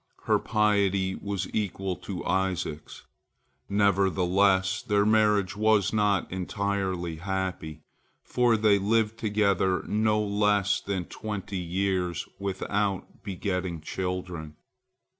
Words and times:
Her 0.23 0.39
piety 0.39 1.13
was 1.13 1.47
equal 1.53 1.95
to 1.97 2.25
Isaac's. 2.25 3.03
Nevertheless 3.69 4.81
their 4.81 5.05
marriage 5.05 5.55
was 5.55 5.93
not 5.93 6.31
entirely 6.31 7.17
happy, 7.17 7.83
for 8.23 8.57
they 8.57 8.79
lived 8.79 9.19
together 9.19 9.83
no 9.83 10.19
less 10.19 10.81
than 10.81 11.05
twenty 11.05 11.59
years 11.59 12.27
without 12.39 13.21
begetting 13.21 13.79
children. 13.81 14.55